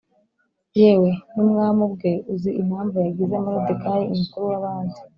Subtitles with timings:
[0.79, 4.99] Yewe n ‘umwami ubwe uzi impamvu yagize Moridekayi umukuru wabandi